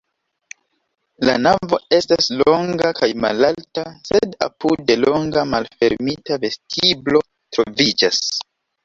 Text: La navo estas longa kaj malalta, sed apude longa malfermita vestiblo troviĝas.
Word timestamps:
La 1.29 1.33
navo 1.41 1.77
estas 1.97 2.29
longa 2.39 2.91
kaj 2.99 3.09
malalta, 3.25 3.83
sed 4.11 4.33
apude 4.47 4.95
longa 5.03 5.45
malfermita 5.51 6.39
vestiblo 6.47 7.23
troviĝas. 7.59 8.23